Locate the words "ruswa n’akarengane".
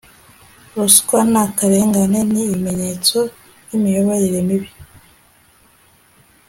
0.75-2.19